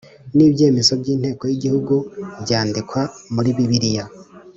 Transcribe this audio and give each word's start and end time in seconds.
n 0.35 0.37
ibyemezo 0.47 0.91
by 1.01 1.07
Inteko 1.13 1.43
y 1.47 1.53
Igihugu 1.57 1.95
byandikwa 2.43 3.01
muri 3.33 3.49
bibiliya 3.57 4.05